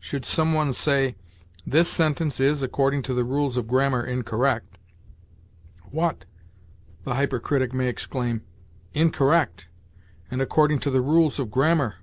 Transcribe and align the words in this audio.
Should 0.00 0.24
some 0.24 0.54
one 0.54 0.72
say, 0.72 1.14
'This 1.64 1.86
sentence 1.86 2.40
is, 2.40 2.64
according 2.64 3.02
to 3.02 3.14
the 3.14 3.22
rules 3.22 3.56
of 3.56 3.68
grammar, 3.68 4.04
incorrect.' 4.04 4.76
'What!' 5.92 6.24
the 7.04 7.14
hypercritic 7.14 7.72
may 7.72 7.86
exclaim, 7.86 8.42
'incorrect! 8.92 9.68
and 10.32 10.42
according 10.42 10.80
to 10.80 10.90
the 10.90 11.00
rules 11.00 11.38
of 11.38 11.52
grammar!' 11.52 11.94